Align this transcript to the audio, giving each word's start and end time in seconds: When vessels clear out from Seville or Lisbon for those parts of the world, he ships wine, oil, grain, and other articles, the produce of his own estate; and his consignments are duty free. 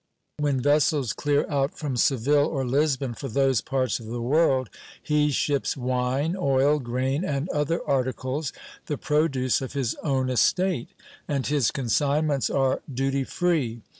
When 0.39 0.59
vessels 0.59 1.13
clear 1.13 1.47
out 1.47 1.77
from 1.77 1.95
Seville 1.95 2.47
or 2.47 2.65
Lisbon 2.65 3.13
for 3.13 3.27
those 3.27 3.61
parts 3.61 3.99
of 3.99 4.07
the 4.07 4.19
world, 4.19 4.71
he 4.99 5.29
ships 5.29 5.77
wine, 5.77 6.35
oil, 6.35 6.79
grain, 6.79 7.23
and 7.23 7.47
other 7.49 7.87
articles, 7.87 8.51
the 8.87 8.97
produce 8.97 9.61
of 9.61 9.73
his 9.73 9.93
own 10.01 10.31
estate; 10.31 10.89
and 11.27 11.45
his 11.45 11.69
consignments 11.69 12.49
are 12.49 12.81
duty 12.91 13.23
free. 13.23 13.83